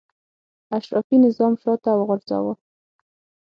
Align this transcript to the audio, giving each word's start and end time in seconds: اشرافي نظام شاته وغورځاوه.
اشرافي 0.77 1.15
نظام 1.25 1.53
شاته 1.61 1.89
وغورځاوه. 1.95 2.53